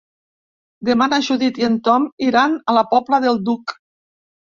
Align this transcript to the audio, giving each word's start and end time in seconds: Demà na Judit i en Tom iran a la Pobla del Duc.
Demà 0.89 1.09
na 1.11 1.19
Judit 1.27 1.61
i 1.63 1.69
en 1.69 1.77
Tom 1.89 2.09
iran 2.31 2.59
a 2.75 2.79
la 2.81 2.87
Pobla 2.97 3.25
del 3.29 3.43
Duc. 3.53 3.81